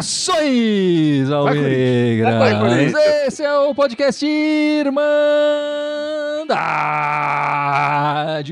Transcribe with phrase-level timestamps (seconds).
[0.00, 2.94] Saudações, Alvinegras!
[3.26, 4.94] Esse é o podcast Irmandade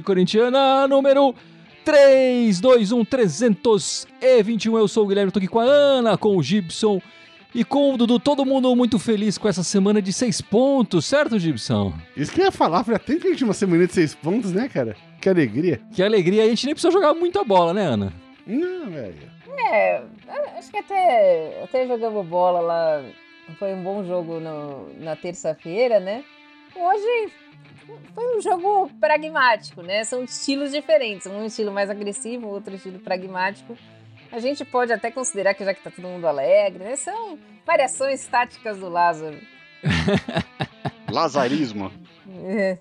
[0.03, 1.35] Corintiana número
[1.85, 4.79] 321 321.
[4.79, 7.01] Eu sou o Guilherme, tô aqui com a Ana, com o Gibson
[7.55, 8.19] e com o Dudu.
[8.19, 11.93] Todo mundo muito feliz com essa semana de seis pontos, certo, Gibson?
[12.17, 14.53] Isso que eu ia falar, já tem que a gente uma semana de seis pontos,
[14.53, 14.97] né, cara?
[15.21, 15.81] Que alegria.
[15.93, 18.13] Que alegria, a gente nem precisa jogar muita bola, né, Ana?
[18.47, 19.39] Não, velho.
[19.59, 20.03] É,
[20.57, 23.05] acho que até, até jogamos bola lá.
[23.59, 26.23] Foi um bom jogo no, na terça-feira, né?
[26.77, 27.33] Hoje
[28.15, 30.05] foi um jogo pragmático, né?
[30.05, 31.27] São estilos diferentes.
[31.27, 33.77] Um estilo mais agressivo, outro estilo pragmático.
[34.31, 36.97] A gente pode até considerar que já que tá todo mundo alegre, né?
[36.97, 39.39] São variações táticas do Lázaro.
[41.11, 41.91] Lazarismo.
[42.45, 42.79] É.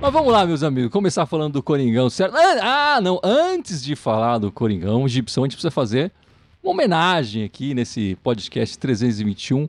[0.00, 2.36] Mas vamos lá, meus amigos, começar falando do Coringão, certo?
[2.36, 6.12] Ah, não, antes de falar do Coringão, Gibson, a gente precisa fazer
[6.62, 9.68] uma homenagem aqui nesse podcast 321.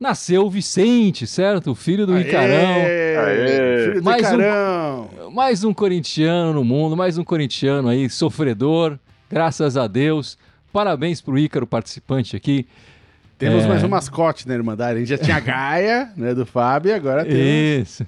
[0.00, 1.72] Nasceu o Vicente, certo?
[1.72, 2.54] O filho do Icarão.
[2.54, 5.10] Aê, filho do Mais um- Icarão.
[5.32, 8.96] Mais um corintiano no mundo, mais um corintiano aí, sofredor,
[9.28, 10.38] graças a Deus.
[10.72, 12.66] Parabéns pro Ícaro, participante aqui.
[13.36, 13.68] Temos É.
[13.68, 14.96] mais um mascote na Irmandade.
[14.96, 17.40] A gente já tinha a Gaia, né, do Fábio, e agora temos...
[17.40, 18.06] Isso.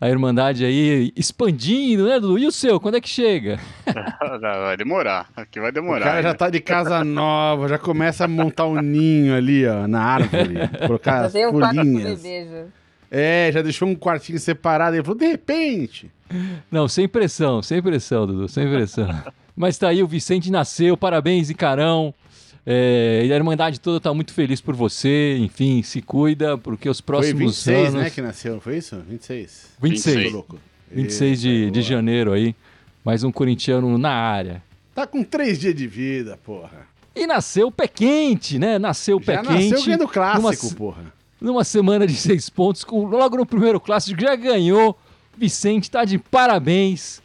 [0.00, 2.38] A Irmandade aí expandindo, né, Dudu?
[2.38, 3.58] E o seu, quando é que chega?
[4.40, 5.28] Vai demorar.
[5.36, 6.04] Aqui vai O demorar.
[6.06, 6.34] cara já né?
[6.34, 10.54] tá de casa nova, já começa a montar um ninho ali, ó, na árvore.
[10.86, 12.22] Colocar Já as um folhinhas.
[12.22, 12.64] bebê já.
[13.10, 14.96] É, já deixou um quartinho separado.
[14.96, 16.10] Ele falou, de repente.
[16.70, 19.08] Não, sem pressão, sem pressão, Dudu, sem pressão.
[19.54, 22.14] Mas tá aí, o Vicente nasceu, parabéns, Icarão.
[22.66, 26.98] É, e a Irmandade toda tá muito feliz por você, enfim, se cuida, porque os
[26.98, 28.02] Foi próximos 26, anos...
[28.02, 28.96] né, que nasceu, foi isso?
[29.08, 29.68] 26.
[29.80, 30.24] 26, 26.
[30.26, 30.58] Tô louco.
[30.92, 32.54] 26 de, de janeiro aí,
[33.04, 34.62] mais um corintiano na área.
[34.94, 36.86] Tá com três dias de vida, porra.
[37.14, 38.78] E nasceu pé quente, né?
[38.78, 39.70] Nasceu pé Já quente.
[39.70, 41.12] nasceu ganhando clássico, numa porra.
[41.40, 44.98] numa semana de seis pontos, com, logo no primeiro clássico, já ganhou.
[45.36, 47.22] Vicente tá de parabéns.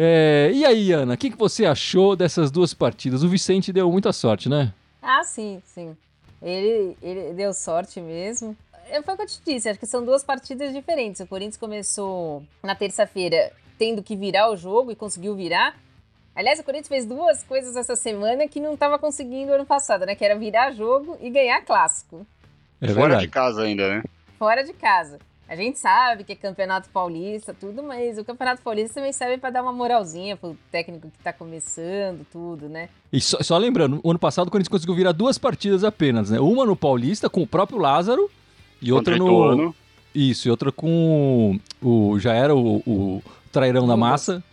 [0.00, 3.24] É, e aí, Ana, o que, que você achou dessas duas partidas?
[3.24, 4.72] O Vicente deu muita sorte, né?
[5.02, 5.96] Ah, sim, sim.
[6.40, 8.56] Ele, ele deu sorte mesmo.
[8.88, 11.20] É, Foi o que eu te disse, acho que são duas partidas diferentes.
[11.20, 15.76] O Corinthians começou na terça-feira tendo que virar o jogo e conseguiu virar.
[16.32, 20.14] Aliás, o Corinthians fez duas coisas essa semana que não estava conseguindo ano passado, né?
[20.14, 22.24] Que era virar jogo e ganhar clássico.
[22.80, 24.04] É Fora de casa ainda, né?
[24.38, 25.18] Fora de casa.
[25.48, 29.48] A gente sabe que é campeonato paulista, tudo, mas o campeonato paulista também serve para
[29.48, 32.90] dar uma moralzinha pro técnico que tá começando, tudo, né?
[33.10, 36.38] E só, só lembrando, o ano passado o Corinthians conseguiu virar duas partidas apenas, né?
[36.38, 38.30] Uma no Paulista com o próprio Lázaro
[38.82, 39.26] e outra no.
[39.26, 39.74] Ituano.
[40.14, 42.18] Isso, e outra com o.
[42.18, 44.44] Já era o, o trairão da massa.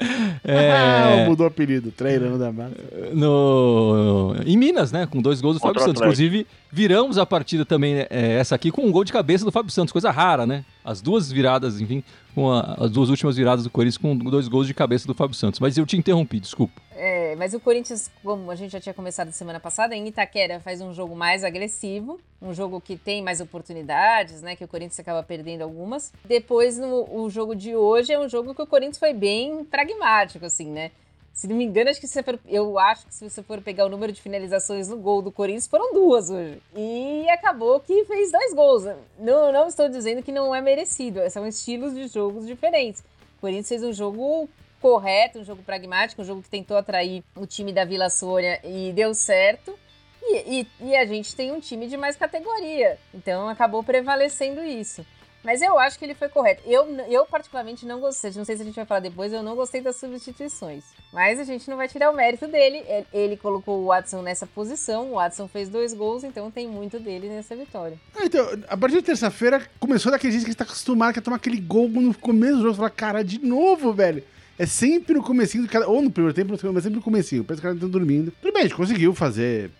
[0.42, 2.74] Ah, é, mudou o apelido, treirão da massa.
[3.12, 5.06] no, em Minas, né?
[5.06, 6.00] Com dois gols do Contra Fábio Santos.
[6.00, 9.70] Inclusive, viramos a partida também, é, essa aqui, com um gol de cabeça do Fábio
[9.70, 10.64] Santos, coisa rara, né?
[10.84, 12.02] As duas viradas, enfim,
[12.34, 15.34] com a- as duas últimas viradas do Corinthians com dois gols de cabeça do Fábio
[15.34, 15.60] Santos.
[15.60, 16.80] Mas eu te interrompi, desculpa.
[16.94, 20.80] É, mas o Corinthians, como a gente já tinha começado semana passada, em Itaquera faz
[20.82, 24.54] um jogo mais agressivo, um jogo que tem mais oportunidades, né?
[24.56, 26.12] Que o Corinthians acaba perdendo algumas.
[26.24, 30.44] Depois, no, o jogo de hoje é um jogo que o Corinthians foi bem pragmático,
[30.44, 30.90] assim, né?
[31.40, 33.86] Se não me engano, acho que se for- eu acho que se você for pegar
[33.86, 36.60] o número de finalizações no gol do Corinthians, foram duas hoje.
[36.76, 38.84] E acabou que fez dois gols.
[39.18, 43.00] Não, não estou dizendo que não é merecido, são estilos de jogos diferentes.
[43.38, 44.50] O Corinthians fez um jogo
[44.82, 48.92] correto, um jogo pragmático, um jogo que tentou atrair o time da Vila Sônia e
[48.92, 49.74] deu certo.
[50.22, 55.06] E, e- e a gente tem um time de mais categoria, então acabou prevalecendo isso.
[55.42, 56.62] Mas eu acho que ele foi correto.
[56.66, 59.56] Eu, eu particularmente não gostei, não sei se a gente vai falar depois, eu não
[59.56, 60.84] gostei das substituições.
[61.12, 62.84] Mas a gente não vai tirar o mérito dele.
[63.12, 67.28] Ele- colocou o Watson nessa posição, o Watson fez dois gols, então tem muito dele
[67.28, 67.96] nessa vitória.
[68.14, 71.22] Ah, então, a partir de terça-feira começou daquele jeito que a gente tá acostumado a
[71.22, 72.74] tomar aquele gol no começo do jogo.
[72.74, 74.22] Você fala, cara, de novo, velho.
[74.58, 77.42] É sempre no comecinho, ou no primeiro tempo, no segundo, mas sempre no comecinho.
[77.44, 78.30] Parece que os caras estão dormindo.
[78.42, 79.70] Tudo bem, a gente conseguiu fazer,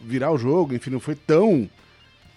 [0.00, 1.68] virar o jogo, enfim, não foi tão,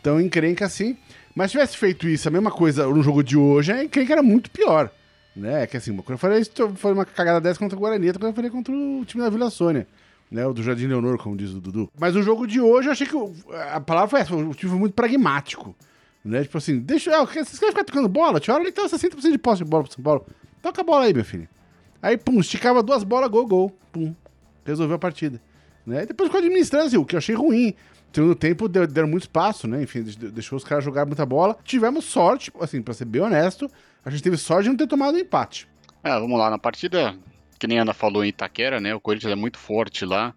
[0.02, 0.98] tão encrenca assim.
[1.36, 4.24] Mas se tivesse feito isso, a mesma coisa no jogo de hoje, a encrenca era
[4.24, 4.92] muito pior.
[5.36, 5.66] Né?
[5.66, 8.30] Que assim, quando eu falei isso, foi uma cagada dessa contra o Guarani, outra quando
[8.32, 9.88] eu falei contra o time da Vila Sônia.
[10.30, 11.92] Né, o do Jardim Leonor, como diz o Dudu.
[12.00, 13.16] Mas o jogo de hoje, eu achei que
[13.72, 15.76] a palavra foi essa, o time foi muito pragmático.
[16.26, 16.44] Né?
[16.44, 17.16] Tipo assim, deixa.
[17.16, 18.40] Ah, vocês querem ficar tocando bola?
[18.40, 20.26] Tinha hora que tava 60% de posse de bola pro São Paulo.
[20.62, 21.48] Toca a bola aí, meu filho.
[22.02, 23.78] Aí, pum, esticava duas bolas, gol, gol.
[23.92, 24.16] Pum.
[24.66, 25.42] Resolveu a partida.
[25.86, 26.04] Né?
[26.04, 27.76] E depois ficou administrando, assim, o que eu achei ruim.
[28.14, 29.82] Segundo tempo, deu- deram muito espaço, né?
[29.82, 31.58] Enfim, deix- deixou os caras jogar muita bola.
[31.64, 33.70] Tivemos sorte, assim, pra ser bem honesto,
[34.06, 35.68] a gente teve sorte de não ter tomado um empate.
[36.04, 37.16] É, vamos lá, na partida,
[37.58, 38.94] que nem a Ana falou em Itaquera, né?
[38.94, 40.34] O Corinthians é muito forte lá.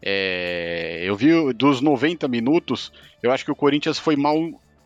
[0.00, 2.92] É, eu vi dos 90 minutos,
[3.22, 4.36] eu acho que o Corinthians foi mal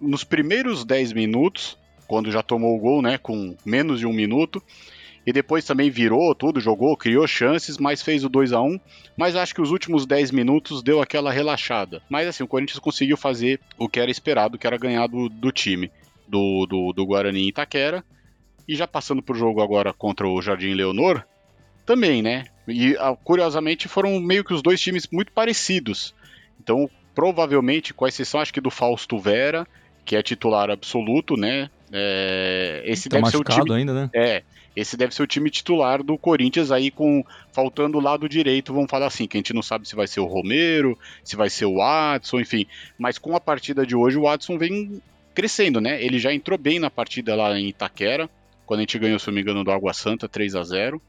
[0.00, 1.76] nos primeiros 10 minutos,
[2.06, 3.18] quando já tomou o gol, né?
[3.18, 4.62] Com menos de um minuto.
[5.26, 8.80] E depois também virou tudo, jogou, criou chances, mas fez o 2 a 1
[9.16, 12.02] Mas acho que os últimos 10 minutos deu aquela relaxada.
[12.08, 15.52] Mas assim, o Corinthians conseguiu fazer o que era esperado, que era ganhar do, do
[15.52, 15.90] time,
[16.26, 18.04] do, do, do Guarani em Itaquera.
[18.66, 21.24] E já passando pro jogo agora contra o Jardim Leonor,
[21.84, 22.44] também, né?
[22.68, 26.14] E ah, curiosamente foram meio que os dois times muito parecidos.
[26.62, 29.66] Então, provavelmente, com exceção acho que do Fausto Vera,
[30.10, 31.70] que é titular absoluto, né?
[31.92, 33.72] É, esse Tá deve ser o time.
[33.72, 34.10] ainda, né?
[34.12, 34.42] É,
[34.74, 38.90] esse deve ser o time titular do Corinthians aí com faltando o lado direito, vamos
[38.90, 41.66] falar assim, que a gente não sabe se vai ser o Romero, se vai ser
[41.66, 42.66] o Watson, enfim.
[42.98, 45.00] Mas com a partida de hoje o Watson vem
[45.32, 46.02] crescendo, né?
[46.02, 48.28] Ele já entrou bem na partida lá em Itaquera,
[48.66, 51.00] quando a gente ganhou, se não me engano, do Água Santa 3 a 0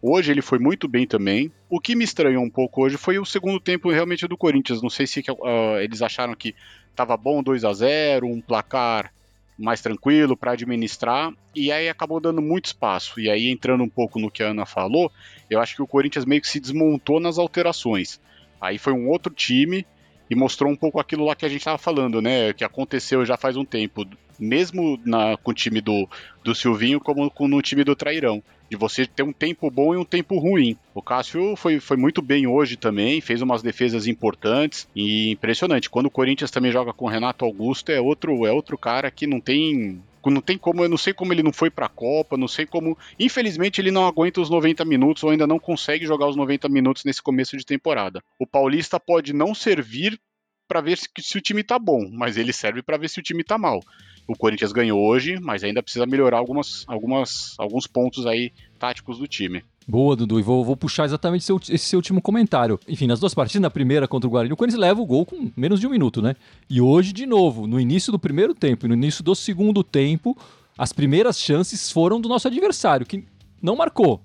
[0.00, 1.50] Hoje ele foi muito bem também.
[1.68, 4.80] O que me estranhou um pouco hoje foi o segundo tempo realmente do Corinthians.
[4.80, 6.54] Não sei se ah, eles acharam que
[6.90, 9.12] estava bom 2 a 0 um placar
[9.58, 13.18] mais tranquilo para administrar, e aí acabou dando muito espaço.
[13.18, 15.10] E aí, entrando um pouco no que a Ana falou,
[15.50, 18.20] eu acho que o Corinthians meio que se desmontou nas alterações.
[18.60, 19.84] Aí foi um outro time
[20.30, 22.52] e mostrou um pouco aquilo lá que a gente estava falando, né?
[22.52, 24.06] Que aconteceu já faz um tempo,
[24.38, 26.08] mesmo na, com o time do,
[26.44, 28.42] do Silvinho, como com, no time do Trairão.
[28.70, 30.76] De você ter um tempo bom e um tempo ruim.
[30.94, 35.88] O Cássio foi, foi muito bem hoje também, fez umas defesas importantes e impressionante.
[35.88, 39.26] Quando o Corinthians também joga com o Renato Augusto, é outro, é outro cara que
[39.26, 42.48] não tem não tem como, eu não sei como ele não foi pra Copa, não
[42.48, 42.96] sei como.
[43.18, 47.04] Infelizmente, ele não aguenta os 90 minutos ou ainda não consegue jogar os 90 minutos
[47.04, 48.22] nesse começo de temporada.
[48.38, 50.20] O Paulista pode não servir
[50.66, 53.22] para ver se, se, o time tá bom, mas ele serve para ver se o
[53.22, 53.80] time tá mal.
[54.28, 59.26] O Corinthians ganhou hoje, mas ainda precisa melhorar algumas, algumas, alguns pontos aí táticos do
[59.26, 59.64] time.
[59.88, 60.38] Boa, Dudu.
[60.38, 62.78] E vou, vou puxar exatamente seu, esse seu último comentário.
[62.86, 65.50] Enfim, nas duas partidas, na primeira contra o Guarani, o Corinthians leva o gol com
[65.56, 66.36] menos de um minuto, né?
[66.68, 70.36] E hoje, de novo, no início do primeiro tempo e no início do segundo tempo,
[70.76, 73.24] as primeiras chances foram do nosso adversário, que
[73.62, 74.20] não marcou.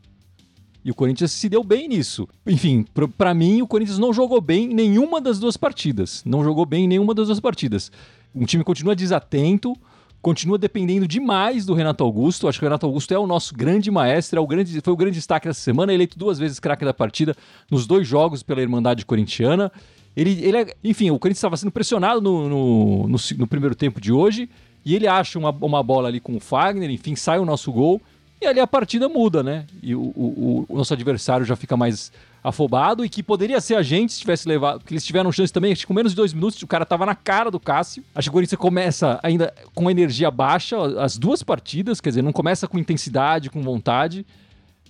[0.83, 2.27] E o Corinthians se deu bem nisso.
[2.45, 2.85] Enfim,
[3.17, 6.21] para mim, o Corinthians não jogou bem em nenhuma das duas partidas.
[6.25, 7.89] Não jogou bem em nenhuma das duas partidas.
[8.35, 9.77] Um time continua desatento,
[10.23, 12.47] continua dependendo demais do Renato Augusto.
[12.47, 14.97] Acho que o Renato Augusto é o nosso grande maestro, é o grande, foi o
[14.97, 17.35] grande destaque dessa semana, eleito duas vezes craque da partida
[17.69, 19.69] nos dois jogos pela Irmandade Corintiana.
[20.15, 23.99] Ele, ele é, enfim, o Corinthians estava sendo pressionado no, no, no, no, primeiro tempo
[23.99, 24.49] de hoje
[24.85, 28.01] e ele acha uma, uma bola ali com o Fagner, enfim, sai o nosso gol
[28.41, 29.65] e ali a partida muda, né?
[29.81, 32.11] E o, o, o nosso adversário já fica mais
[32.43, 35.71] afobado e que poderia ser a gente se tivesse levado, porque eles tiveram chance também,
[35.71, 38.03] acho que com menos de dois minutos o cara tava na cara do Cássio.
[38.13, 42.33] Acho que o Corinthians começa ainda com energia baixa as duas partidas, quer dizer, não
[42.33, 44.25] começa com intensidade, com vontade.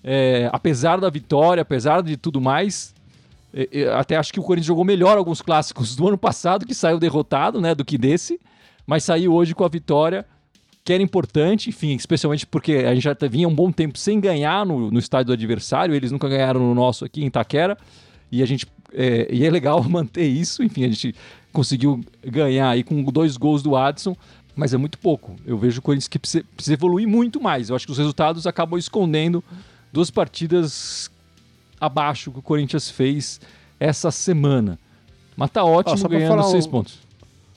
[0.03, 2.93] É, apesar da vitória, apesar de tudo mais,
[3.53, 6.99] é, até acho que o Corinthians jogou melhor alguns clássicos do ano passado, que saiu
[6.99, 8.39] derrotado, né, do que desse,
[8.85, 10.25] mas saiu hoje com a vitória
[10.83, 14.65] que era importante, enfim, especialmente porque a gente já vinha um bom tempo sem ganhar
[14.65, 17.77] no, no estádio do adversário, eles nunca ganharam no nosso aqui em Itaquera,
[18.31, 21.15] e a gente é, e é legal manter isso, enfim, a gente
[21.51, 24.15] conseguiu ganhar aí com dois gols do Adson,
[24.55, 25.35] mas é muito pouco.
[25.45, 27.69] Eu vejo o Corinthians que precisa, precisa evoluir muito mais.
[27.69, 29.43] Eu acho que os resultados acabam escondendo
[29.91, 31.09] duas partidas
[31.79, 33.39] abaixo que o Corinthians fez
[33.79, 34.79] essa semana.
[35.35, 36.99] Mas tá ótimo Ó, ganhando seis pontos.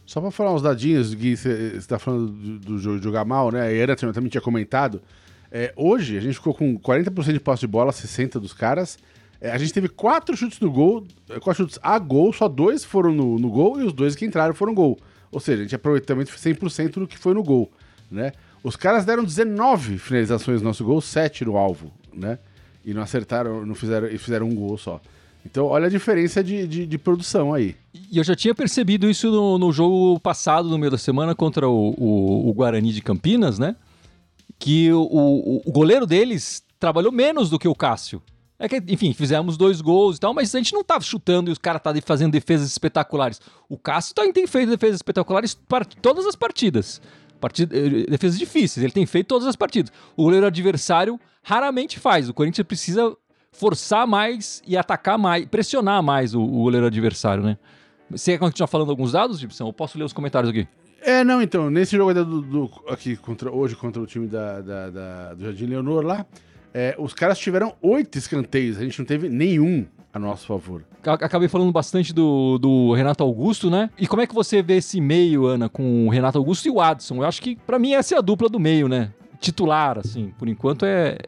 [0.06, 3.62] Só pra falar uns dadinhos, Gui, você está falando do, do jogo jogar mal, né?
[3.62, 5.02] A Era também tinha comentado.
[5.50, 8.98] É, hoje a gente ficou com 40% de posse de bola, 60% dos caras.
[9.40, 12.84] É, a gente teve quatro chutes no gol, é, quatro chutes a gol, só dois
[12.84, 14.96] foram no, no gol e os dois que entraram foram gol.
[15.30, 17.70] Ou seja, a gente aproveitamento 100% do que foi no gol,
[18.10, 18.32] né?
[18.62, 22.38] Os caras deram 19 finalizações no nosso gol, 7 no alvo, né?
[22.84, 25.00] E não acertaram, não fizeram, e fizeram um gol só.
[25.50, 27.74] Então, olha a diferença de, de, de produção aí.
[28.10, 31.68] E eu já tinha percebido isso no, no jogo passado, no meio da semana, contra
[31.68, 33.76] o, o- o Guarani de Campinas, né?
[34.58, 38.22] Que o, o- o goleiro deles trabalhou menos do que o Cássio.
[38.58, 41.52] É que, enfim, fizemos dois gols e tal, mas a gente não tava chutando e
[41.52, 43.38] os caras estavam fazendo defesas espetaculares.
[43.68, 47.00] O Cássio também tem feito defesas espetaculares para todas as partidas.
[47.38, 49.92] Partida, eh, defesas difíceis, ele tem feito todas as partidas.
[50.16, 52.30] O goleiro adversário raramente faz.
[52.30, 53.14] O Corinthians precisa
[53.58, 57.56] forçar mais e atacar mais, pressionar mais o, o goleiro adversário, né?
[58.10, 59.66] Você quer continuar falando alguns dados, Gibson?
[59.68, 60.66] Eu posso ler os comentários aqui.
[61.02, 64.90] É, não, então, nesse jogo do, do- aqui contra, hoje contra o time da, da-
[64.90, 66.25] da- do Jardim Leonor lá,
[66.75, 69.86] é, os caras tiveram oito escanteios, a gente não teve nenhum.
[70.12, 70.82] a nosso favor.
[71.04, 73.90] Acabei falando bastante do, do Renato Augusto, né?
[73.98, 76.80] E como é que você vê esse meio, Ana, com o Renato Augusto e o
[76.80, 77.16] Adson?
[77.16, 79.12] Eu acho que, para mim, essa é a dupla do meio, né?
[79.38, 81.18] Titular, assim, por enquanto é.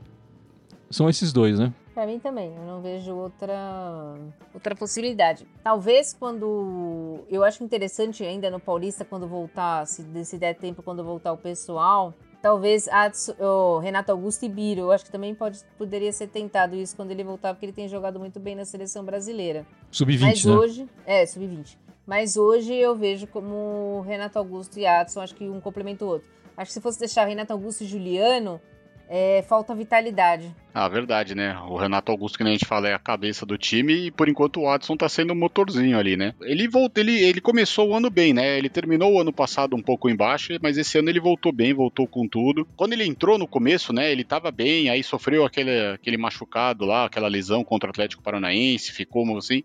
[0.90, 1.70] São esses dois, né?
[1.98, 4.14] Para mim também, eu não vejo outra
[4.54, 5.44] outra possibilidade.
[5.64, 11.02] Talvez quando eu acho interessante ainda no Paulista quando voltar, se, se der tempo quando
[11.02, 15.58] voltar o pessoal, talvez Adson, oh, Renato Augusto e Biro, eu acho que também pode,
[15.76, 19.04] poderia ser tentado isso quando ele voltar, porque ele tem jogado muito bem na seleção
[19.04, 19.66] brasileira.
[19.90, 20.54] Sub-20, Mas né?
[20.54, 21.76] hoje, é, sub-20.
[22.06, 26.28] Mas hoje eu vejo como Renato Augusto e Adson, acho que um complementa o outro.
[26.56, 28.60] Acho que se fosse deixar Renato Augusto e Juliano,
[29.08, 30.54] é, falta vitalidade.
[30.74, 31.58] Ah, verdade, né?
[31.68, 34.60] O Renato Augusto, que a gente fala, é a cabeça do time e por enquanto
[34.60, 36.34] o Watson tá sendo o motorzinho ali, né?
[36.42, 38.58] Ele voltou, ele, ele começou o ano bem, né?
[38.58, 42.06] Ele terminou o ano passado um pouco embaixo, mas esse ano ele voltou bem, voltou
[42.06, 42.68] com tudo.
[42.76, 44.12] Quando ele entrou no começo, né?
[44.12, 48.92] Ele tava bem, aí sofreu aquele, aquele machucado lá, aquela lesão contra o Atlético Paranaense,
[48.92, 49.64] ficou assim.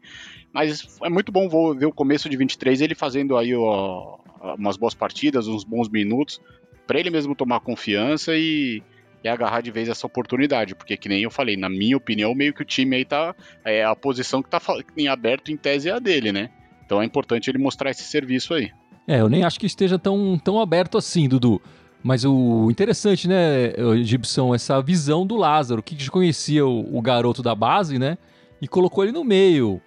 [0.53, 4.17] Mas é muito bom ver o começo de 23 ele fazendo aí ó,
[4.57, 6.39] umas boas partidas, uns bons minutos,
[6.87, 8.81] para ele mesmo tomar confiança e
[9.23, 12.53] é agarrar de vez essa oportunidade, porque que nem eu falei, na minha opinião, meio
[12.53, 13.35] que o time aí tá.
[13.63, 14.61] É, a posição que tá
[14.97, 16.49] em aberto em tese é a dele, né?
[16.85, 18.71] Então é importante ele mostrar esse serviço aí.
[19.07, 21.61] É, eu nem acho que esteja tão, tão aberto assim, Dudu.
[22.03, 27.55] Mas o interessante, né, Gibson, essa visão do Lázaro, que conhecia o, o garoto da
[27.55, 28.17] base, né?
[28.61, 29.81] E colocou ele no meio.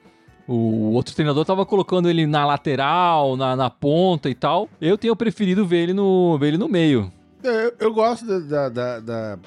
[0.48, 4.68] O outro treinador estava colocando ele na lateral, na, na, ponta e tal.
[4.80, 7.12] Eu tenho preferido ver ele no, ver ele no meio.
[7.42, 9.38] É, eu, eu gosto da, da, da,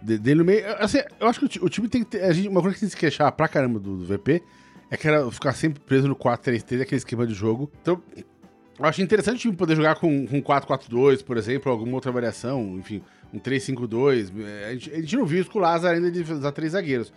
[0.00, 0.64] dele no meio.
[0.78, 2.24] Assim, eu acho que o, o time tem que ter.
[2.24, 4.42] A gente, uma coisa que tem que se queixar pra caramba do, do VP
[4.90, 7.70] é que era ficar sempre preso no 4-3-3, aquele esquema de jogo.
[7.82, 8.00] Então,
[8.78, 12.76] eu acho interessante o time poder jogar com, com 4-4-2, por exemplo, alguma outra variação,
[12.78, 14.32] enfim, um 3-5-2.
[14.66, 17.12] A gente, a gente não viu isso com o Lázaro ainda de usar três zagueiros.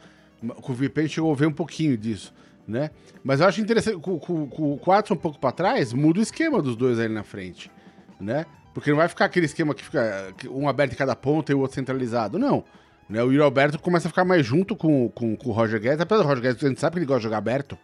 [0.61, 2.33] Com o VP a gente chegou a ver um pouquinho disso,
[2.67, 2.91] né?
[3.23, 6.23] Mas eu acho interessante, com, com, com o 4 um pouco pra trás, muda o
[6.23, 7.71] esquema dos dois ali na frente,
[8.19, 8.45] né?
[8.77, 11.61] Porque não vai ficar aquele esquema que fica um aberto em cada ponta e o
[11.61, 12.37] outro centralizado.
[12.37, 12.63] Não.
[13.09, 13.23] Né?
[13.23, 15.99] O Yuri Alberto começa a ficar mais junto com, com, com o Roger Guedes.
[15.99, 17.75] Apesar do Roger Guedes, a gente sabe que ele gosta de jogar aberto,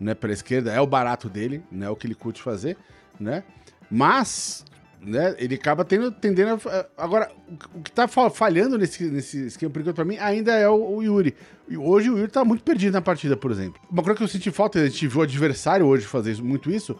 [0.00, 0.14] né?
[0.14, 0.72] Pela esquerda.
[0.72, 1.84] É o barato dele, né?
[1.84, 2.78] É o que ele curte fazer,
[3.20, 3.44] né?
[3.90, 4.64] Mas,
[5.02, 5.36] né?
[5.36, 6.86] Ele acaba tendo, tendendo a...
[6.96, 7.30] Agora,
[7.74, 11.36] o que tá falhando nesse, nesse esquema, por enquanto, mim, ainda é o, o Yuri.
[11.68, 13.78] E hoje o Yuri tá muito perdido na partida, por exemplo.
[13.90, 16.98] Uma coisa que eu senti falta, a gente viu o adversário hoje fazer muito isso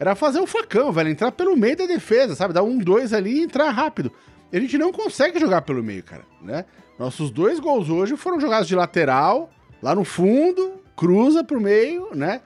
[0.00, 1.10] era fazer o facão, velho.
[1.10, 2.54] Entrar pelo meio da defesa, sabe?
[2.54, 4.10] Dar um, dois ali e entrar rápido.
[4.50, 6.64] E a gente não consegue jogar pelo meio, cara, né?
[6.98, 9.50] Nossos dois gols hoje foram jogados de lateral,
[9.82, 12.40] lá no fundo, cruza pro meio, né?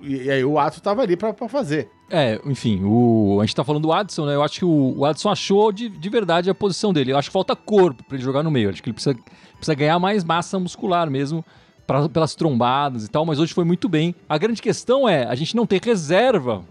[0.00, 1.90] E, aí o Adson tava ali pra fazer.
[2.08, 4.36] É, enfim, o, a gente tá falando do Adson, né?
[4.36, 7.12] Eu acho que o, o Adson achou de, de verdade a posição dele.
[7.12, 8.66] Eu acho que falta corpo para ele jogar no meio.
[8.66, 9.16] Eu acho que ele precisa,
[9.56, 11.44] precisa ganhar mais massa muscular mesmo
[11.92, 14.14] pra, pelas trombadas e tal, mas hoje foi muito bem.
[14.26, 16.64] A grande questão é, a gente não tem reserva.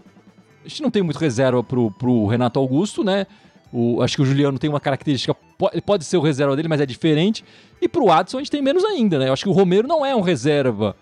[0.64, 3.26] A gente não tem muito reserva pro, pro Renato Augusto, né?
[3.72, 5.34] O, acho que o Juliano tem uma característica,
[5.86, 7.44] pode, ser o reserva dele, mas é diferente.
[7.80, 9.28] E pro Adson a gente tem menos ainda, né?
[9.28, 10.94] Eu acho que o Romero não é um reserva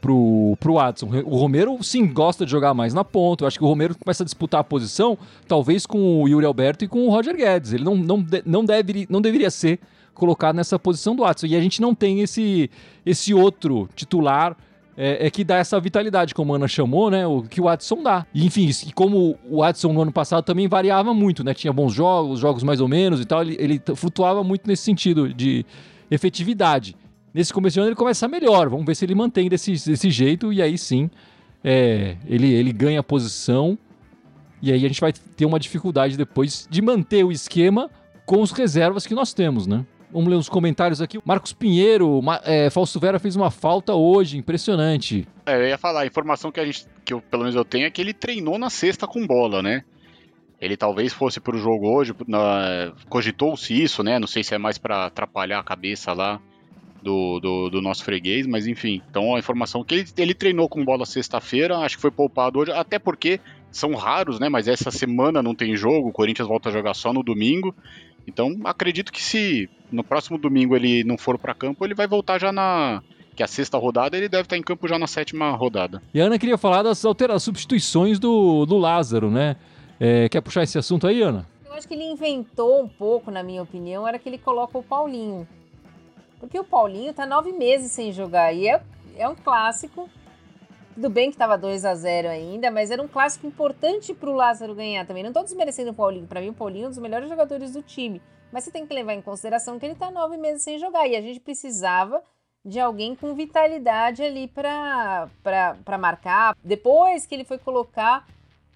[0.00, 1.06] pro, pro Adson.
[1.24, 3.44] O Romero, sim, gosta de jogar mais na ponta.
[3.44, 5.16] Eu acho que o Romero começa a disputar a posição,
[5.48, 7.72] talvez com o Yuri Alberto e com o Roger Guedes.
[7.72, 9.80] Ele não, não, não, deve, não deveria ser
[10.16, 11.46] colocado nessa posição do Watson.
[11.46, 12.70] E a gente não tem esse,
[13.04, 14.56] esse outro titular
[14.96, 17.26] é, é, que dá essa vitalidade, como a Ana chamou, né?
[17.26, 18.26] O que o Watson dá.
[18.34, 21.52] E, enfim, e como o Watson no ano passado também variava muito, né?
[21.52, 25.32] Tinha bons jogos, jogos mais ou menos e tal, ele, ele flutuava muito nesse sentido
[25.32, 25.66] de
[26.10, 26.96] efetividade.
[27.34, 30.50] Nesse começo de ano ele começa melhor, vamos ver se ele mantém desse, desse jeito
[30.54, 31.10] e aí sim
[31.62, 33.76] é, ele, ele ganha posição
[34.62, 37.90] e aí a gente vai ter uma dificuldade depois de manter o esquema
[38.24, 39.84] com os reservas que nós temos, né?
[40.10, 41.18] Vamos ler os comentários aqui.
[41.24, 45.26] Marcos Pinheiro, é, Fausto Vera fez uma falta hoje, impressionante.
[45.44, 47.86] É, eu ia falar, a informação que a gente, que eu, pelo menos eu tenho,
[47.86, 49.84] é que ele treinou na sexta com bola, né?
[50.60, 52.14] Ele talvez fosse pro jogo hoje,
[53.08, 54.18] cogitou-se isso, né?
[54.18, 56.40] Não sei se é mais para atrapalhar a cabeça lá
[57.02, 59.02] do, do, do, nosso freguês, mas enfim.
[59.10, 62.72] Então a informação que ele, ele treinou com bola sexta-feira, acho que foi poupado hoje,
[62.72, 63.38] até porque
[63.70, 64.48] são raros, né?
[64.48, 67.74] Mas essa semana não tem jogo, o Corinthians volta a jogar só no domingo.
[68.26, 72.38] Então, acredito que se no próximo domingo ele não for para campo, ele vai voltar
[72.38, 73.02] já na
[73.36, 76.02] que a sexta rodada ele deve estar em campo já na sétima rodada.
[76.14, 79.56] E a Ana queria falar das alterações, substituições do, do Lázaro, né?
[80.00, 81.46] É, quer puxar esse assunto aí, Ana?
[81.66, 84.82] Eu acho que ele inventou um pouco, na minha opinião, era que ele coloca o
[84.82, 85.46] Paulinho.
[86.40, 88.80] Porque o Paulinho tá nove meses sem jogar e é,
[89.16, 90.08] é um clássico
[90.96, 94.34] tudo bem que estava 2 a 0 ainda, mas era um clássico importante para o
[94.34, 95.22] Lázaro ganhar também.
[95.22, 96.26] Não estou desmerecendo o Paulinho.
[96.26, 98.22] Para mim, o Paulinho é um dos melhores jogadores do time.
[98.50, 101.06] Mas você tem que levar em consideração que ele está nove meses sem jogar.
[101.06, 102.22] E a gente precisava
[102.64, 105.28] de alguém com vitalidade ali para
[105.98, 106.56] marcar.
[106.64, 108.26] Depois que ele foi colocar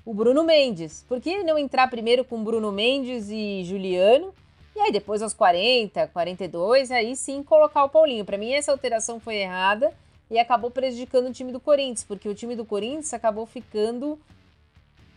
[0.05, 1.03] o Bruno Mendes.
[1.09, 4.35] Por que não entrar primeiro com Bruno Mendes e Juliano?
[4.77, 8.27] E aí depois aos 40, 42, aí sim colocar o Paulinho.
[8.27, 9.91] Para mim essa alteração foi errada
[10.31, 14.19] e acabou prejudicando o time do Corinthians, porque o time do Corinthians acabou ficando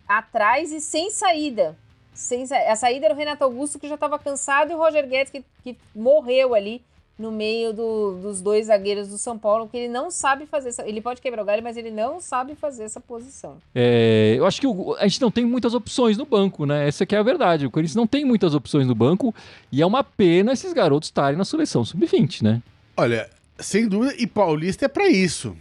[0.07, 1.77] atrás e sem saída.
[2.13, 2.57] Sem sa...
[2.71, 5.43] A saída era o Renato Augusto, que já estava cansado, e o Roger Guedes, que,
[5.63, 6.81] que morreu ali
[7.17, 10.69] no meio do, dos dois zagueiros do São Paulo, que ele não sabe fazer.
[10.69, 13.57] Essa, ele pode quebrar o galho, mas ele não sabe fazer essa posição.
[13.73, 16.87] É, eu acho que o, a gente não tem muitas opções no banco, né?
[16.87, 17.67] Essa que é a verdade.
[17.67, 19.33] O Corinthians não tem muitas opções no banco
[19.71, 22.61] e é uma pena esses garotos estarem na seleção sub-20, né?
[22.97, 23.29] Olha,
[23.63, 25.55] sem dúvida, e Paulista é para isso,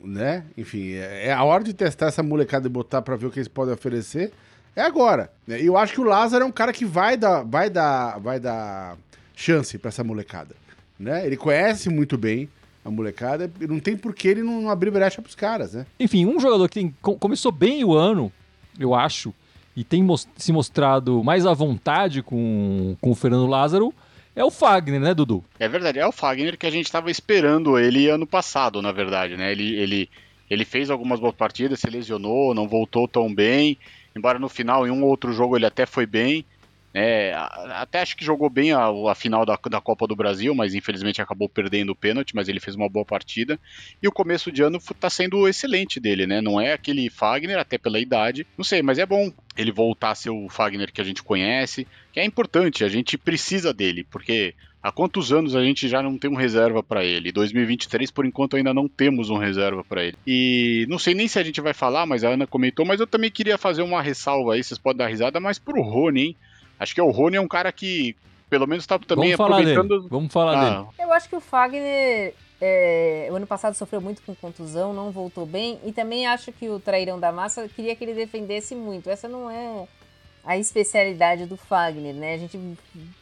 [0.00, 0.44] né?
[0.56, 3.38] Enfim, é, é a hora de testar essa molecada e botar para ver o que
[3.38, 4.32] eles podem oferecer.
[4.74, 5.30] É agora.
[5.46, 8.40] E eu acho que o Lázaro é um cara que vai dar, vai dar, vai
[8.40, 8.96] dar
[9.36, 10.56] chance para essa molecada
[10.98, 11.26] né?
[11.26, 12.48] Ele conhece muito bem
[12.84, 15.86] a molecada, não tem por que ele não, não abrir brecha pros caras, né?
[15.98, 18.30] Enfim, um jogador que tem, começou bem o ano,
[18.78, 19.32] eu acho,
[19.74, 23.92] e tem se mostrado mais à vontade com, com o Fernando Lázaro,
[24.36, 25.44] é o Fagner, né, Dudu?
[25.58, 29.36] É verdade, é o Fagner que a gente estava esperando ele ano passado, na verdade,
[29.36, 29.52] né?
[29.52, 30.10] Ele, ele,
[30.50, 33.78] ele fez algumas boas partidas, se lesionou, não voltou tão bem,
[34.16, 36.44] embora no final, em um outro jogo, ele até foi bem.
[36.96, 37.34] É,
[37.72, 41.20] até acho que jogou bem a, a final da, da, Copa do Brasil, mas infelizmente
[41.20, 43.58] acabou perdendo o pênalti, mas ele fez uma boa partida.
[44.00, 46.40] E o começo de ano está sendo excelente dele, né?
[46.40, 48.46] Não é aquele Fagner, até pela idade.
[48.56, 51.86] Não sei, mas é bom ele voltar a ser o Fagner que a gente conhece,
[52.12, 56.18] que é importante, a gente precisa dele, porque há quantos anos a gente já não
[56.18, 57.32] tem um reserva para ele?
[57.32, 60.16] 2023, por enquanto, ainda não temos um reserva para ele.
[60.26, 63.06] E não sei nem se a gente vai falar, mas a Ana comentou, mas eu
[63.06, 66.36] também queria fazer uma ressalva aí, vocês podem dar risada, mas pro Rony, hein?
[66.78, 68.16] Acho que o Rony é um cara que,
[68.50, 69.88] pelo menos, está também Vamos aproveitando.
[69.88, 70.08] Falar dele.
[70.10, 70.74] Vamos falar ah.
[70.74, 70.88] dele.
[70.98, 72.34] Eu acho que o Fagner.
[72.66, 75.78] É, o ano passado sofreu muito com contusão, não voltou bem.
[75.84, 79.10] E também acho que o trairão da massa queria que ele defendesse muito.
[79.10, 79.86] Essa não é
[80.42, 82.32] a especialidade do Fagner, né?
[82.32, 82.58] A gente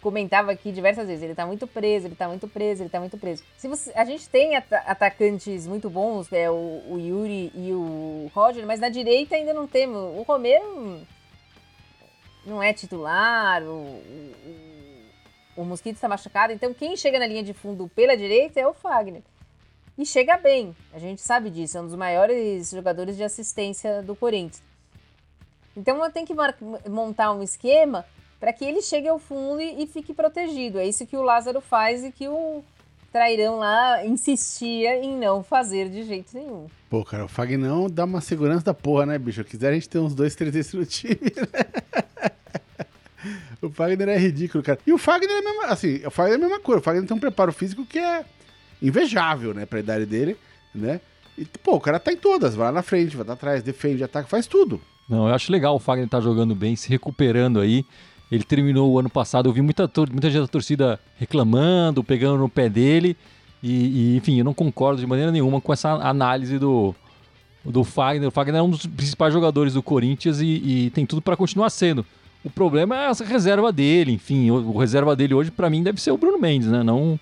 [0.01, 3.19] comentava aqui diversas vezes, ele tá muito preso, ele tá muito preso, ele tá muito
[3.19, 3.43] preso.
[3.57, 8.31] Se você, a gente tem at atacantes muito bons, é o, o, Yuri e o
[8.33, 9.99] Roger, mas na direita ainda não temos.
[10.19, 11.01] O Romero
[12.47, 14.03] não é titular, o,
[15.57, 16.53] o, o Mosquito está machucado.
[16.53, 19.23] Então, quem chega na linha de fundo pela direita é o Fagner.
[20.03, 24.17] E chega bem, a gente sabe disso, é um dos maiores jogadores de assistência do
[24.17, 24.61] Corinthians.
[25.77, 26.35] Então, eu tenho que
[26.91, 28.05] montar um esquema
[28.41, 30.81] para que ele chegue ao fundo e, e fique protegido.
[30.81, 32.65] É isso que o Lázaro faz e que o
[33.13, 36.67] Trairão lá insistia em não fazer de jeito nenhum.
[36.91, 39.45] Pô, cara, o Fagnão dá uma segurança da porra, né, bicho?
[39.45, 41.93] Quiser a gente ter uns dois, três desses no time, né?
[43.63, 44.81] O Fagner é ridículo, cara.
[44.85, 46.81] E o Fagner é a mesma, assim, o Fagner é a mesma coisa.
[46.81, 48.25] O Fagner tem um preparo físico que é
[48.83, 50.37] invejável, né, pra idade dele,
[50.75, 51.01] né?
[51.39, 54.05] E, pô, o cara tá em todas, vai lá na frente, vai lá atrás, defende,
[54.05, 54.81] ataca, faz tudo.
[55.09, 57.85] Não, eu acho legal o Fagner tá jogando bem, se recuperando aí.
[58.31, 62.49] Ele terminou o ano passado, eu vi muita, muita gente da torcida reclamando, pegando no
[62.49, 63.17] pé dele.
[63.63, 66.95] E, e, enfim, eu não concordo de maneira nenhuma com essa análise do,
[67.65, 68.29] do Fagner.
[68.29, 71.69] O Fagner é um dos principais jogadores do Corinthians e, e tem tudo para continuar
[71.71, 72.07] sendo.
[72.43, 74.51] O problema é essa reserva dele, enfim.
[74.51, 76.83] O, o reserva dele hoje, para mim, deve ser o Bruno Mendes, né?
[76.83, 77.21] Não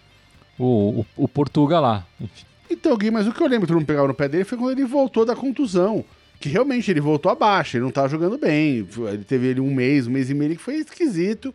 [0.60, 2.06] o, o, o Portuga lá.
[2.20, 2.44] Enfim.
[2.70, 4.72] Então, Gui, mas o que eu lembro que não pegava no pé dele foi quando
[4.72, 6.04] ele voltou da contusão.
[6.38, 8.86] Que realmente ele voltou abaixo, ele não tava jogando bem.
[9.08, 11.52] Ele teve ele um mês, um mês e meio que foi esquisito.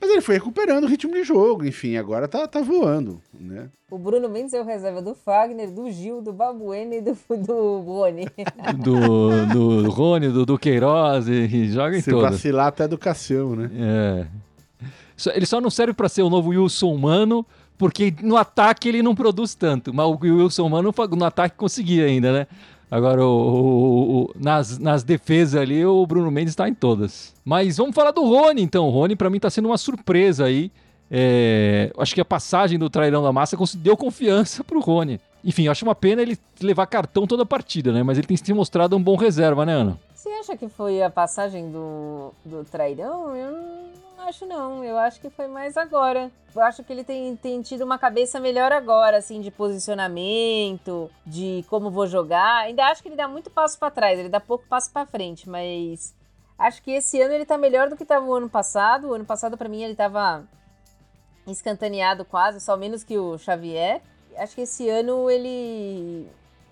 [0.00, 3.68] Mas ele foi recuperando o ritmo de jogo, enfim, agora tá, tá voando, né?
[3.90, 7.80] O Bruno Mendes é o reserva do Fagner, do Gil, do Babueno e do, do
[7.80, 8.26] Rony.
[8.78, 12.36] do, do Rony, do, do Queiroz, e, joga em Se todas.
[12.36, 13.70] Se vacilar até do Cassião, né?
[13.74, 14.26] É.
[15.34, 17.44] Ele só não serve para ser o novo Wilson Mano,
[17.78, 19.94] porque no ataque ele não produz tanto.
[19.94, 22.46] Mas o Wilson Mano no ataque conseguia ainda, né?
[22.90, 27.34] Agora, o, o, o, nas, nas defesas ali, o Bruno Mendes está em todas.
[27.44, 28.88] Mas vamos falar do Rony, então.
[28.88, 30.72] O Rony, para mim, está sendo uma surpresa aí.
[31.10, 35.20] É, acho que a passagem do Trairão da Massa deu confiança pro Rony.
[35.44, 38.02] Enfim, acho uma pena ele levar cartão toda a partida, né?
[38.02, 39.98] Mas ele tem se mostrado um bom reserva, né, Ana?
[40.14, 43.36] Você acha que foi a passagem do, do Trairão?
[43.36, 43.88] Eu
[44.20, 44.84] acho, não.
[44.84, 46.30] Eu acho que foi mais agora.
[46.54, 51.64] Eu acho que ele tem, tem tido uma cabeça melhor agora, assim, de posicionamento, de
[51.68, 52.64] como vou jogar.
[52.64, 55.48] Ainda acho que ele dá muito passo para trás, ele dá pouco passo para frente,
[55.48, 56.14] mas
[56.58, 59.08] acho que esse ano ele tá melhor do que estava o ano passado.
[59.08, 60.44] O ano passado, para mim, ele tava
[61.46, 64.02] escantaneado quase, só menos que o Xavier.
[64.36, 66.28] Acho que esse ano ele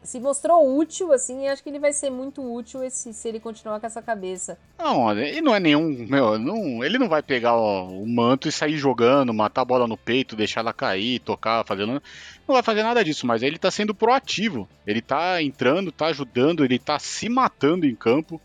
[0.06, 3.40] se mostrou útil, assim, e acho que ele vai ser muito útil esse, se ele
[3.40, 4.56] continuar com essa cabeça.
[4.78, 6.06] Não, ele não é nenhum.
[6.08, 9.88] Meu, não, ele não vai pegar ó, o manto e sair jogando, matar a bola
[9.88, 12.00] no peito, deixar ela cair, tocar, fazendo.
[12.46, 14.68] Não vai fazer nada disso, mas ele tá sendo proativo.
[14.86, 18.40] Ele tá entrando, tá ajudando, ele tá se matando em campo.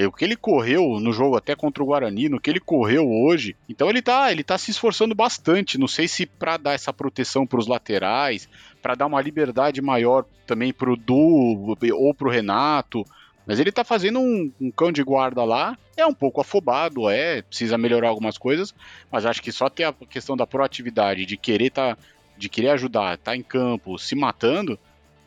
[0.00, 3.06] É, o que ele correu no jogo até contra o Guarani, no que ele correu
[3.06, 5.76] hoje, então ele tá, ele tá se esforçando bastante.
[5.76, 8.48] Não sei se para dar essa proteção para os laterais,
[8.80, 13.04] para dar uma liberdade maior também pro Du ou pro Renato.
[13.46, 17.42] Mas ele tá fazendo um, um, cão de guarda lá, é um pouco afobado, é,
[17.42, 18.74] precisa melhorar algumas coisas,
[19.12, 21.98] mas acho que só ter a questão da proatividade, de querer tá,
[22.38, 24.78] de querer ajudar, tá em campo, se matando,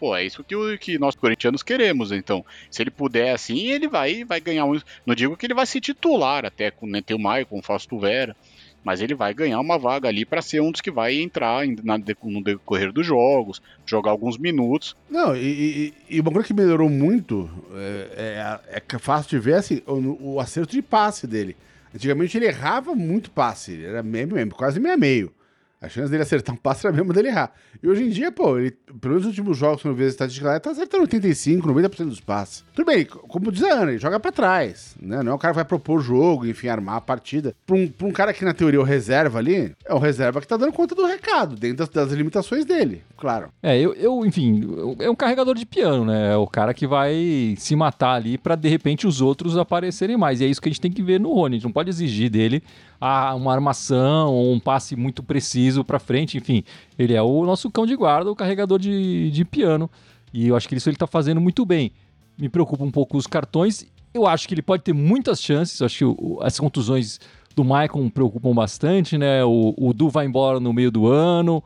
[0.03, 2.11] pô, é isso que, o, que nós corintianos queremos.
[2.11, 4.77] Então, se ele puder assim, ele vai, vai ganhar um.
[5.05, 8.35] Não digo que ele vai se titular até com né, o Maicon, o Fausto Vera,
[8.83, 11.97] mas ele vai ganhar uma vaga ali para ser um dos que vai entrar na,
[11.97, 14.93] no decorrer dos jogos, jogar alguns minutos.
[15.09, 19.53] Não, e, e, e uma coisa que melhorou muito é, é, é fácil de ver
[19.53, 21.55] assim, o, o, acerto de passe dele.
[21.95, 25.31] Antigamente ele errava muito passe, era meio, meio quase meio a meio.
[25.83, 27.51] A chance dele acertar um passe era mesmo dele errar.
[27.81, 30.47] E hoje em dia, pô, ele, pelo menos nos últimos jogos, quando vi a estatística
[30.47, 32.63] lá, ele tá acertando 85, 90% dos passes.
[32.73, 35.21] Tudo bem, como diz a Ana, ele joga pra trás, né?
[35.21, 37.53] Não é o cara que vai propor o jogo, enfim, armar a partida.
[37.65, 40.39] Pra um, pra um cara que, na teoria, é o reserva ali, é o reserva
[40.39, 43.53] que tá dando conta do recado, dentro das, das limitações dele, claro.
[43.63, 44.61] É, eu, eu, enfim,
[44.99, 46.33] é um carregador de piano, né?
[46.33, 50.41] É o cara que vai se matar ali pra, de repente, os outros aparecerem mais.
[50.41, 51.55] E é isso que a gente tem que ver no Rony.
[51.55, 52.61] A gente não pode exigir dele
[52.99, 56.65] a uma armação ou um passe muito preciso para frente, enfim.
[56.99, 59.89] Ele é o nosso cão de guarda, o carregador de, de piano.
[60.33, 61.93] E eu acho que isso ele está fazendo muito bem.
[62.37, 63.85] Me preocupa um pouco os cartões.
[64.13, 65.79] Eu acho que ele pode ter muitas chances.
[65.79, 67.21] Eu acho que o, as contusões
[67.55, 69.45] do Maicon preocupam bastante, né?
[69.45, 71.63] O, o Du vai embora no meio do ano.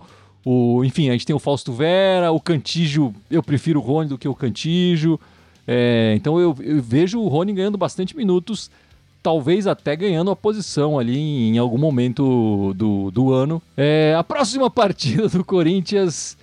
[0.50, 3.14] O, enfim, a gente tem o Fausto Vera, o Cantígio.
[3.30, 5.20] Eu prefiro o Rony do que o Cantígio.
[5.68, 8.72] É, então eu, eu, vejo o Rony ganhando bastante minutos
[9.22, 13.62] talvez até ganhando a posição ali em algum momento do, do ano.
[13.76, 16.38] É, a próxima partida do Corinthians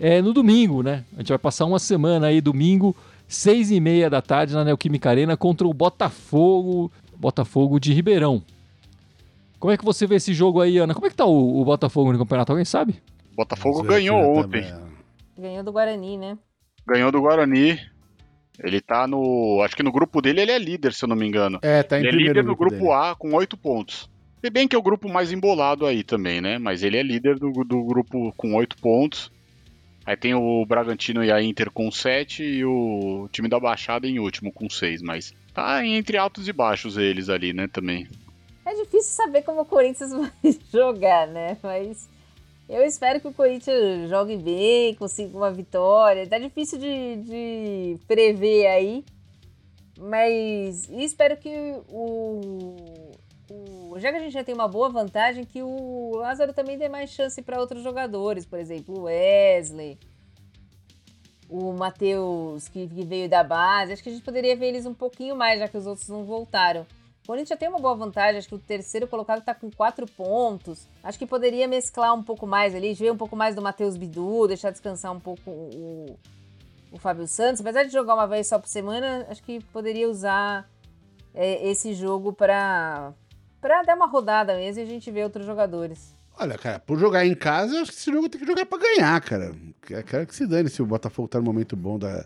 [0.00, 1.04] é no domingo, né?
[1.14, 2.96] A gente vai passar uma semana aí, domingo,
[3.28, 8.42] seis e meia da tarde na Neoquímica Arena contra o Botafogo, Botafogo de Ribeirão.
[9.60, 10.94] Como é que você vê esse jogo aí, Ana?
[10.94, 12.50] Como é que tá o, o Botafogo no campeonato?
[12.50, 12.96] Alguém sabe?
[13.36, 14.64] Botafogo ganhou ontem.
[15.38, 16.38] Ganhou do Guarani, né?
[16.86, 17.78] Ganhou do Guarani.
[18.58, 19.60] Ele tá no.
[19.62, 21.58] Acho que no grupo dele ele é líder, se eu não me engano.
[21.60, 24.10] É, tá em Ele é líder no grupo, grupo A com oito pontos.
[24.42, 26.58] Se bem que é o grupo mais embolado aí também, né?
[26.58, 29.30] Mas ele é líder do, do grupo com oito pontos.
[30.06, 34.18] Aí tem o Bragantino e a Inter com sete e o time da Baixada em
[34.18, 35.02] último com seis.
[35.02, 37.68] Mas tá entre altos e baixos eles ali, né?
[37.68, 38.08] Também.
[38.64, 40.30] É difícil saber como o Corinthians vai
[40.72, 41.58] jogar, né?
[41.62, 42.08] Mas
[42.68, 46.26] eu espero que o Corinthians jogue bem, consiga uma vitória.
[46.26, 49.04] Tá difícil de, de prever aí.
[49.98, 51.48] Mas espero que
[51.88, 52.76] o,
[53.50, 56.88] o, Já que a gente já tem uma boa vantagem, que o Lázaro também dê
[56.88, 58.44] mais chance para outros jogadores.
[58.44, 59.98] Por exemplo, o Wesley,
[61.48, 63.92] o Matheus, que, que veio da base.
[63.92, 66.24] Acho que a gente poderia ver eles um pouquinho mais, já que os outros não
[66.24, 66.84] voltaram.
[67.26, 70.06] O Corinthians já tem uma boa vantagem, acho que o terceiro colocado está com quatro
[70.06, 70.88] pontos.
[71.02, 74.46] Acho que poderia mesclar um pouco mais ali, ver um pouco mais do Matheus Bidu,
[74.46, 76.16] deixar descansar um pouco o,
[76.92, 77.60] o Fábio Santos.
[77.60, 80.70] Apesar de jogar uma vez só por semana, acho que poderia usar
[81.34, 83.12] é, esse jogo para
[83.60, 86.14] dar uma rodada mesmo e a gente ver outros jogadores.
[86.38, 88.78] Olha, cara, por jogar em casa, eu acho que esse jogo tem que jogar para
[88.78, 89.52] ganhar, cara.
[89.82, 92.24] Quero que se dane se o Botafogo tá no momento bom da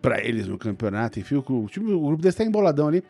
[0.00, 1.18] para eles no campeonato.
[1.18, 3.02] Enfim, o, time, o grupo desse tá emboladão ali.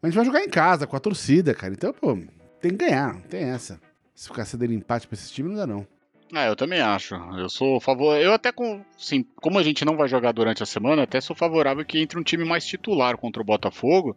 [0.00, 1.72] Mas a gente vai jogar em casa, com a torcida, cara.
[1.72, 2.16] Então, pô,
[2.60, 3.80] tem que ganhar, não tem essa.
[4.14, 5.86] Se ficar cedendo empate pra esse time, não dá, não.
[6.32, 7.14] Ah, eu também acho.
[7.14, 8.16] Eu sou favor.
[8.16, 8.84] Eu até com.
[8.98, 12.18] Sim, como a gente não vai jogar durante a semana, até sou favorável que entre
[12.18, 14.16] um time mais titular contra o Botafogo.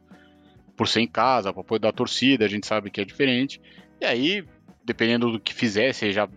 [0.75, 3.61] Por ser em casa, para apoio da torcida, a gente sabe que é diferente.
[3.99, 4.45] E aí,
[4.83, 6.27] dependendo do que fizer, você já.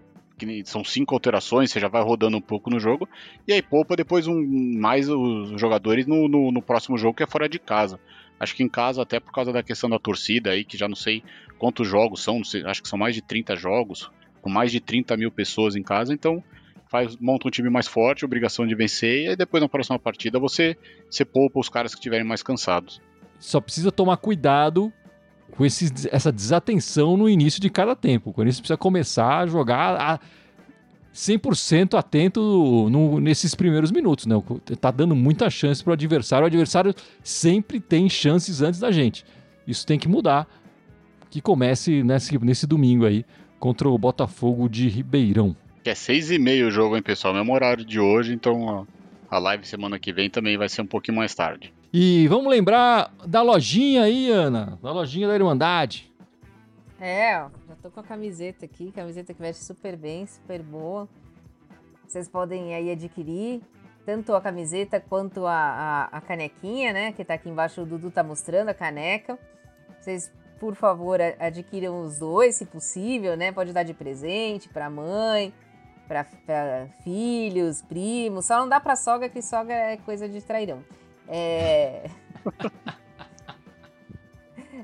[0.64, 3.08] São cinco alterações, você já vai rodando um pouco no jogo.
[3.46, 4.44] E aí poupa depois um,
[4.76, 8.00] mais os jogadores no, no, no próximo jogo que é fora de casa.
[8.42, 10.96] Acho que em casa, até por causa da questão da torcida aí, que já não
[10.96, 11.22] sei
[11.60, 15.16] quantos jogos são, sei, acho que são mais de 30 jogos, com mais de 30
[15.16, 16.42] mil pessoas em casa, então
[16.88, 20.40] faz, monta um time mais forte, obrigação de vencer, e aí depois na próxima partida
[20.40, 20.76] você,
[21.08, 23.00] você poupa os caras que estiverem mais cansados.
[23.38, 24.92] Só precisa tomar cuidado
[25.52, 28.30] com esse, essa desatenção no início de cada tempo.
[28.30, 29.94] O Corinthians precisa começar a jogar.
[30.00, 30.20] A
[31.14, 34.34] 100% atento no, nesses primeiros minutos, né?
[34.80, 36.44] Tá dando muita chance para o adversário.
[36.44, 39.24] O adversário sempre tem chances antes da gente.
[39.66, 40.46] Isso tem que mudar.
[41.30, 43.24] Que comece nesse, nesse domingo aí
[43.58, 45.56] contra o Botafogo de Ribeirão.
[45.84, 47.34] É seis e meio o jogo, hein, pessoal?
[47.34, 48.86] Mesmo horário de hoje, então
[49.30, 51.72] A live semana que vem também vai ser um pouquinho mais tarde.
[51.92, 54.78] E vamos lembrar da lojinha aí, Ana.
[54.82, 56.11] Da lojinha da Irmandade.
[57.04, 61.08] É, ó, já tô com a camiseta aqui, camiseta que veste super bem, super boa.
[62.06, 63.60] Vocês podem aí adquirir
[64.06, 67.10] tanto a camiseta quanto a, a, a, canequinha, né?
[67.10, 69.36] Que tá aqui embaixo, o Dudu tá mostrando a caneca.
[69.98, 73.50] Vocês, por favor, adquiram os dois, se possível, né?
[73.50, 75.52] Pode dar de presente para mãe,
[76.06, 76.24] para
[77.02, 78.46] filhos, primos.
[78.46, 80.84] Só não dá para sogra, que sogra é coisa de trairão.
[81.26, 82.08] É...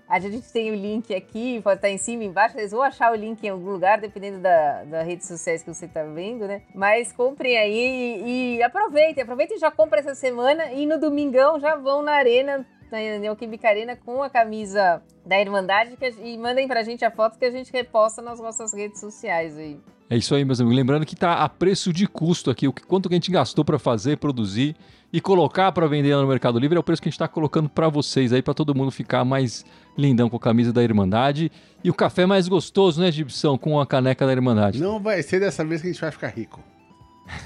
[0.09, 2.57] A gente tem o link aqui, pode estar em cima, embaixo.
[2.57, 5.85] Eles vão achar o link em algum lugar, dependendo da, da rede sociais que você
[5.85, 6.63] está vendo, né?
[6.75, 9.23] Mas comprem aí e, e aproveitem.
[9.23, 10.73] Aproveitem e já comprem essa semana.
[10.73, 15.95] E no domingão já vão na Arena, na Neoquímica Arena, com a camisa da Irmandade.
[15.99, 19.59] Que, e mandem pra gente a foto que a gente reposta nas nossas redes sociais
[19.59, 19.79] aí.
[20.11, 20.77] É isso aí, meus amigos.
[20.77, 23.63] Lembrando que tá a preço de custo aqui, o que, quanto que a gente gastou
[23.63, 24.75] para fazer, produzir
[25.13, 27.69] e colocar para vender no Mercado Livre é o preço que a gente está colocando
[27.69, 29.67] para vocês aí, para todo mundo ficar mais
[29.97, 31.53] lindão com a camisa da Irmandade.
[31.85, 34.81] E o café mais gostoso, né, Gibson, com a caneca da Irmandade.
[34.81, 36.63] Não vai ser dessa vez que a gente vai ficar rico.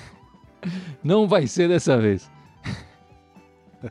[1.02, 2.30] Não vai ser dessa vez.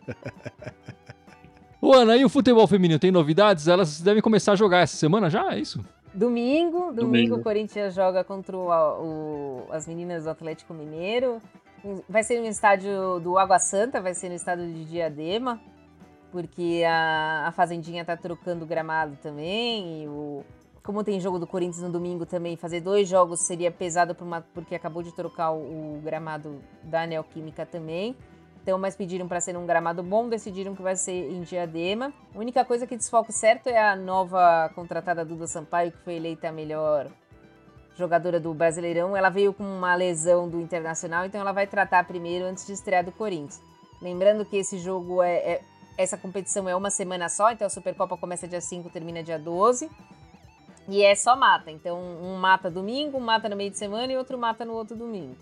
[1.82, 3.68] Ô, Ana, e o futebol feminino tem novidades?
[3.68, 5.84] Elas devem começar a jogar essa semana já, é isso?
[6.14, 7.36] Domingo, domingo, domingo.
[7.38, 11.42] o Corinthians joga contra o, o, as meninas do Atlético Mineiro.
[12.08, 15.60] Vai ser no estádio do Água Santa, vai ser no estádio de Diadema,
[16.32, 20.04] porque a, a Fazendinha tá trocando gramado também.
[20.04, 20.44] E o,
[20.84, 24.42] como tem jogo do Corinthians no domingo também, fazer dois jogos seria pesado por uma,
[24.54, 28.18] porque acabou de trocar o, o gramado da Neoquímica também.
[28.62, 32.14] Então, mas pediram para ser um gramado bom, decidiram que vai ser em Diadema.
[32.34, 36.50] A única coisa que desfoco certo é a nova contratada Duda Sampaio, que foi eleita
[36.50, 37.08] a melhor
[37.98, 39.18] jogadora do Brasileirão.
[39.18, 43.04] Ela veio com uma lesão do Internacional, então ela vai tratar primeiro antes de estrear
[43.04, 43.60] do Corinthians.
[44.00, 45.62] Lembrando que esse jogo é, é
[45.98, 49.90] essa competição é uma semana só, então a Supercopa começa dia 5, termina dia 12.
[50.88, 51.70] E é só mata.
[51.72, 54.96] Então, um mata domingo, um mata no meio de semana e outro mata no outro
[54.96, 55.36] domingo.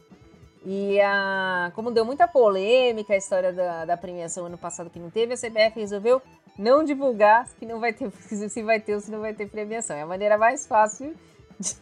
[0.66, 5.10] E a, como deu muita polêmica a história da, da premiação ano passado que não
[5.10, 6.22] teve, a CBF resolveu
[6.58, 8.12] não divulgar que não vai ter,
[8.50, 9.96] se vai ter ou se não vai ter premiação.
[9.96, 11.16] É a maneira mais fácil
[11.60, 11.76] de,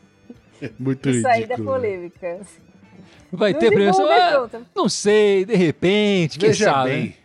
[0.80, 2.42] Muito de sair da polêmica.
[3.32, 4.08] Vai não ter premiação?
[4.10, 6.90] Ah, não sei, de repente, quem Veja sabe.
[6.92, 7.16] Bem.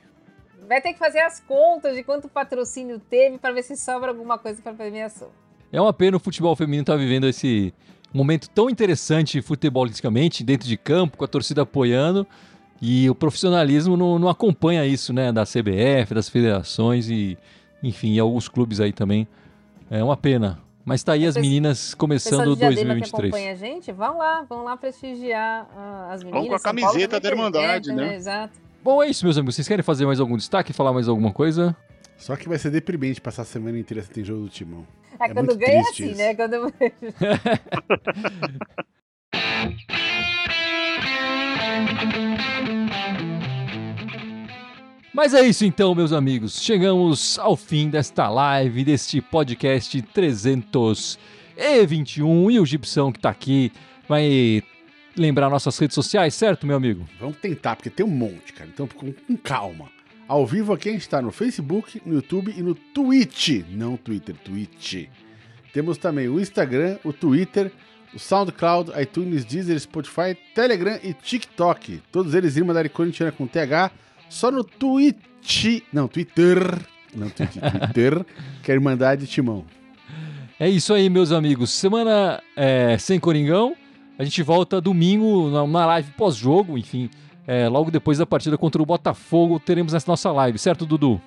[0.67, 4.39] Vai ter que fazer as contas de quanto patrocínio teve para ver se sobra alguma
[4.39, 5.29] coisa para premiação.
[5.71, 7.75] É uma pena o futebol feminino estar tá vivendo esse
[8.15, 12.27] um momento tão interessante futebolisticamente, dentro de campo, com a torcida apoiando,
[12.81, 15.33] e o profissionalismo não, não acompanha isso, né?
[15.33, 17.39] Da CBF, das federações e,
[17.83, 19.27] enfim, e alguns clubes aí também.
[19.91, 20.59] É uma pena.
[20.85, 23.11] Mas tá aí as meninas começando 2023.
[23.11, 26.41] que acompanha a gente, vão lá, vão lá prestigiar uh, as meninas.
[26.41, 28.07] Vão com a camiseta da Irmandade, né?
[28.09, 28.17] né?
[28.17, 28.59] Exato.
[28.83, 29.55] Bom, é isso, meus amigos.
[29.55, 31.77] Vocês querem fazer mais algum destaque, falar mais alguma coisa?
[32.17, 34.87] Só que vai ser deprimente passar a semana inteira sem jogo do Timão.
[35.21, 36.19] É, é quando ganha é assim, isso.
[36.19, 36.35] né?
[36.35, 36.73] Quando...
[45.15, 46.63] Mas é isso então, meus amigos.
[46.63, 52.51] Chegamos ao fim desta live, deste podcast 321.
[52.51, 53.71] E o Gibson que tá aqui
[54.09, 54.63] vai
[55.15, 57.07] lembrar nossas redes sociais, certo, meu amigo?
[57.21, 58.71] Vamos tentar, porque tem um monte, cara.
[58.73, 59.91] Então, com, com calma.
[60.29, 63.65] Ao vivo a gente está no Facebook, no YouTube e no Twitch.
[63.71, 65.09] Não Twitter, Twitch.
[65.73, 67.73] Temos também o Instagram, o Twitter,
[68.15, 72.03] o SoundCloud, iTunes, Deezer, Spotify, Telegram e TikTok.
[72.11, 73.91] Todos eles Irma da Corintiana com TH.
[74.29, 75.83] Só no Twitch.
[75.93, 76.59] Não, Twitter.
[77.15, 78.27] Não, Twitter, Twitter
[78.63, 79.65] que é a Irmandade Timão.
[80.59, 81.71] É isso aí, meus amigos.
[81.71, 83.75] Semana é, sem Coringão.
[84.19, 87.11] A gente volta domingo na live pós-jogo, enfim.
[87.47, 91.21] É, logo depois da partida contra o Botafogo, teremos essa nossa live, certo, Dudu?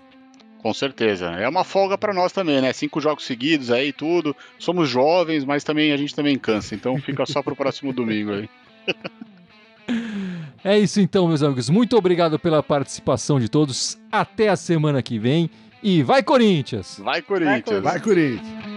[0.60, 1.28] Com certeza.
[1.28, 2.74] É uma folga para nós também, né?
[2.74, 4.36] Cinco jogos seguidos aí, tudo.
[4.58, 6.74] Somos jovens, mas também a gente também cansa.
[6.74, 8.50] Então fica só pro próximo domingo aí.
[10.64, 11.70] É isso então, meus amigos.
[11.70, 14.00] Muito obrigado pela participação de todos.
[14.12, 15.52] Até a semana que vem.
[15.84, 17.00] E vai, Corinthians!
[17.00, 17.84] Vai, Corinthians!
[17.84, 18.75] Vai, Corinthians!